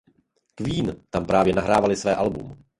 Queen 0.55 1.03
tam 1.09 1.25
právě 1.25 1.53
nahrávali 1.55 1.95
své 1.95 2.15
album. 2.15 2.63